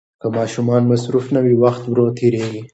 که 0.21 0.27
ماشومان 0.37 0.83
مصروف 0.91 1.25
نه 1.33 1.39
وي، 1.45 1.55
وخت 1.63 1.83
ورو 1.87 2.05
تېریږي. 2.17 2.61